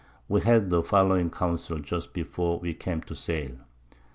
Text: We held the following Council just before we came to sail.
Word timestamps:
We 0.27 0.41
held 0.41 0.71
the 0.71 0.81
following 0.81 1.29
Council 1.29 1.77
just 1.77 2.11
before 2.11 2.57
we 2.57 2.73
came 2.73 3.01
to 3.01 3.13
sail. 3.15 3.59